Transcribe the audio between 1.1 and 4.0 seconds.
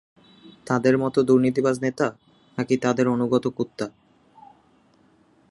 দুর্নীতিবাজ নেতা, নাকি তাদের আনুগত কুত্তা?